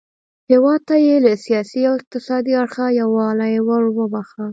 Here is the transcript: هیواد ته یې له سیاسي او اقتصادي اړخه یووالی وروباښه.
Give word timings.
هیواد 0.51 0.81
ته 0.89 0.95
یې 1.05 1.15
له 1.25 1.33
سیاسي 1.45 1.81
او 1.89 1.93
اقتصادي 1.99 2.53
اړخه 2.61 2.85
یووالی 3.01 3.53
وروباښه. 3.67 4.45